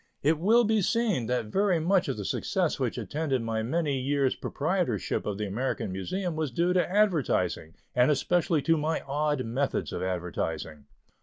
It 0.23 0.39
will 0.39 0.63
be 0.63 0.81
seen 0.81 1.27
that 1.27 1.45
very 1.45 1.79
much 1.79 2.07
of 2.07 2.17
the 2.17 2.25
success 2.25 2.79
which 2.79 2.97
attended 2.97 3.43
my 3.43 3.61
many 3.61 3.99
years 3.99 4.33
proprietorship 4.35 5.27
of 5.27 5.37
the 5.37 5.45
American 5.45 5.91
Museum 5.91 6.35
was 6.35 6.49
due 6.49 6.73
to 6.73 6.89
advertising, 6.89 7.75
and 7.93 8.09
especially 8.09 8.63
to 8.63 8.77
my 8.77 9.01
odd 9.01 9.45
methods 9.45 9.93
of 9.93 10.01
advertising. 10.01 10.85